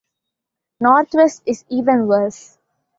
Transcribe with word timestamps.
Northwest 0.79 1.43
is 1.45 1.63
even 1.69 2.07
worse. 2.07 2.57